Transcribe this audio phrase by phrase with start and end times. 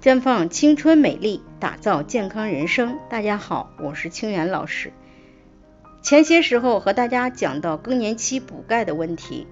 [0.00, 2.98] 绽放青春美丽，打造健康人生。
[3.10, 4.94] 大家好，我是清源老师。
[6.00, 9.46] 前些时候和大家讲到更年期补钙的问题。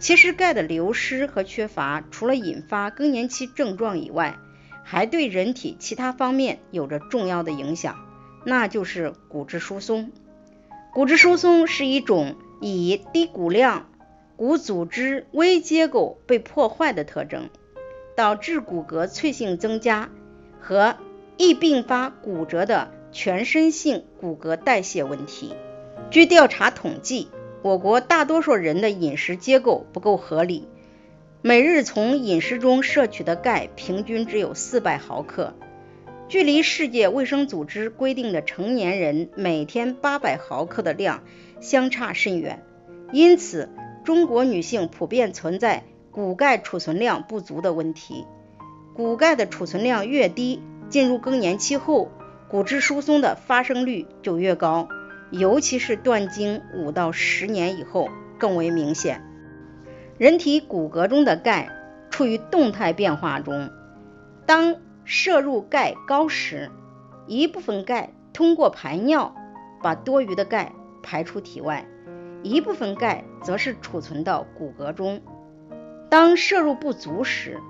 [0.00, 4.36] 其实钙的流失和缺乏，除了引发更年期症状以外，
[4.82, 7.96] 还对人体其他方面有着重要的影响，
[8.44, 10.10] 那就是骨质疏松。
[10.92, 13.86] 骨质疏松是一种以低骨量、
[14.34, 17.48] 骨组织微结构被破坏的特征。
[18.16, 20.10] 导致骨骼脆性增加
[20.60, 20.96] 和
[21.36, 25.54] 易并发骨折的全身性骨骼代谢问题。
[26.10, 27.28] 据调查统计，
[27.62, 30.68] 我国大多数人的饮食结构不够合理，
[31.42, 35.54] 每日从饮食中摄取的钙平均只有四百毫克，
[36.28, 41.22] 距离世界卫生组织规定的成年人每天八百毫克的量
[41.60, 42.62] 相差甚远。
[43.12, 43.68] 因此，
[44.04, 45.84] 中国女性普遍存在。
[46.14, 48.24] 骨钙储存量不足的问题，
[48.94, 52.08] 骨钙的储存量越低，进入更年期后，
[52.48, 54.88] 骨质疏松的发生率就越高，
[55.32, 59.24] 尤其是断经五到十年以后更为明显。
[60.16, 61.68] 人体骨骼中的钙
[62.10, 63.70] 处于动态变化中，
[64.46, 66.70] 当摄入钙高时，
[67.26, 69.34] 一部分钙通过排尿
[69.82, 70.70] 把多余的钙
[71.02, 71.84] 排出体外，
[72.44, 75.20] 一部分钙则是储存到骨骼中。
[76.14, 77.60] 当摄入不足时，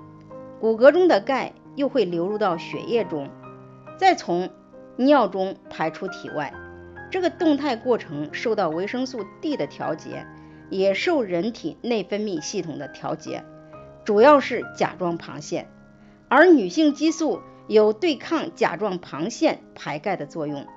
[0.61, 3.27] 骨骼中的钙又会流入到血液中，
[3.97, 4.51] 再从
[4.97, 6.53] 尿中排出体外。
[7.09, 10.27] 这个动态过程受到维生素 D 的调节，
[10.69, 13.43] 也受人体内分泌系统的调节，
[14.03, 15.67] 主要是甲状旁腺。
[16.29, 20.67] 而女性激素有对抗甲状旁腺排钙的作用。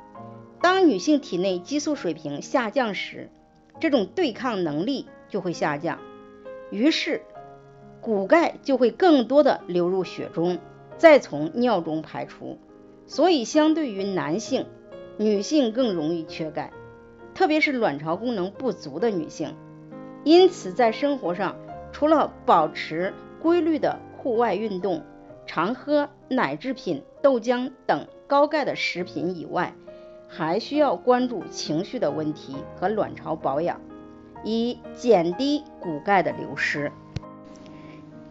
[0.62, 3.28] 当女性体内激素水平下降时，
[3.78, 5.98] 这种对抗能力就会下降，
[6.70, 7.20] 于是。
[8.08, 10.60] 骨钙就会更多的流入血中，
[10.96, 12.56] 再从尿中排出，
[13.06, 14.64] 所以相对于男性，
[15.18, 16.72] 女性更容易缺钙，
[17.34, 19.54] 特别是卵巢功能不足的女性。
[20.24, 21.56] 因此，在生活上，
[21.92, 25.02] 除了保持规律的户外运动，
[25.44, 29.74] 常喝奶制品、豆浆等高钙的食品以外，
[30.28, 33.78] 还需要关注情绪的问题和卵巢保养，
[34.44, 36.90] 以减低骨钙的流失。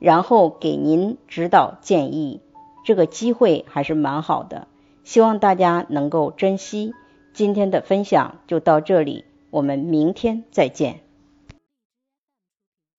[0.00, 2.40] 然后给您指导建议，
[2.84, 4.66] 这个机会还是蛮好的，
[5.04, 6.94] 希望大家能够珍惜。
[7.32, 11.00] 今天的分享就到这里，我们明天再见。